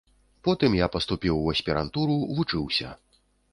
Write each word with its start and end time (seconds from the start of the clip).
Потым 0.47 0.77
я 0.77 0.87
паступіў 0.95 1.35
у 1.43 1.53
аспірантуру, 1.55 2.17
вучыўся. 2.41 2.97